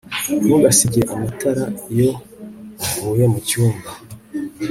[0.43, 2.11] ntugasige amatara iyo
[2.83, 3.89] uvuye mucyumba